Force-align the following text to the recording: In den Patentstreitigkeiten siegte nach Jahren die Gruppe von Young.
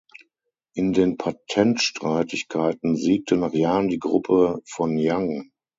In 0.73 0.93
den 0.93 1.17
Patentstreitigkeiten 1.17 2.95
siegte 2.95 3.37
nach 3.37 3.53
Jahren 3.53 3.87
die 3.87 3.99
Gruppe 3.99 4.63
von 4.65 4.95
Young. 4.97 5.51